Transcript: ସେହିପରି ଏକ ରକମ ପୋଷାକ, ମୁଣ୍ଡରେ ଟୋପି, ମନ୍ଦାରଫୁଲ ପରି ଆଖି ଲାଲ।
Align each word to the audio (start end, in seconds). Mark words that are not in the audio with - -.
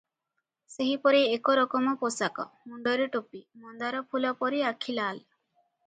ସେହିପରି 0.75 1.19
ଏକ 1.33 1.55
ରକମ 1.61 1.93
ପୋଷାକ, 2.01 2.47
ମୁଣ୍ଡରେ 2.73 3.09
ଟୋପି, 3.19 3.45
ମନ୍ଦାରଫୁଲ 3.69 4.37
ପରି 4.45 4.69
ଆଖି 4.75 5.01
ଲାଲ। 5.03 5.25